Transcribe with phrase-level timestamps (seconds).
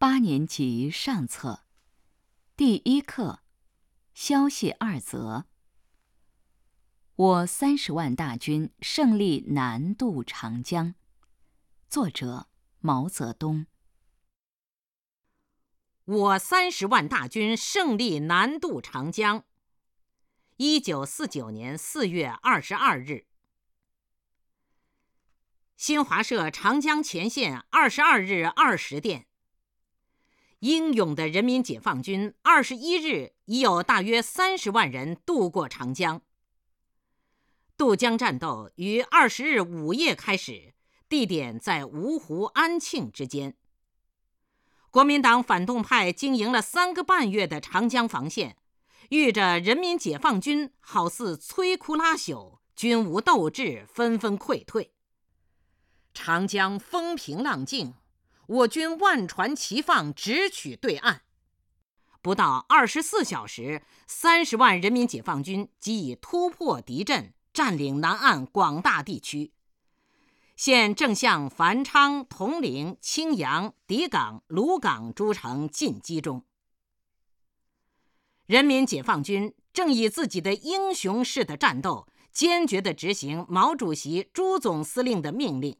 [0.00, 1.64] 八年级上册，
[2.54, 3.42] 第一课，
[4.14, 5.46] 消息二则。
[7.16, 10.94] 我三十万大军胜利南渡长江。
[11.88, 12.48] 作者：
[12.78, 13.66] 毛泽东。
[16.04, 19.44] 我三十万大军胜利南渡长江。
[20.58, 23.26] 一九四九年四月二十二日，
[25.76, 29.24] 新华社长江前线二十二日二十电。
[30.60, 36.22] 英勇的人民解放军二十一日已有大约三十万人渡过长江。
[37.76, 40.74] 渡江战斗于二十日午夜开始，
[41.08, 43.56] 地点在芜湖、安庆之间。
[44.90, 48.56] 国民党反动派经营了三个半月的长江防线，
[49.10, 54.92] 遇着人民解放军好似摧枯拉朽，军无斗志，纷纷溃退。
[56.12, 57.94] 长江风平浪静。
[58.48, 61.20] 我军万船齐放，直取对岸。
[62.22, 69.52] 不到二十四小时，三十万人民解放军即已突破敌阵，占领南岸广大地区，
[70.56, 76.42] 现正向繁昌、铜陵、青阳、荻港、鲁港诸城进击中。
[78.46, 85.76] 人民解放军正以自己的英雄式的战斗，坚决地执行毛主席、朱总司令的命令。